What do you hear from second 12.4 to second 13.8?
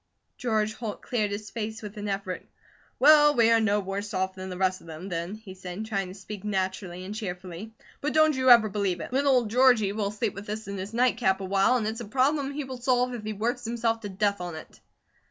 he will solve if he works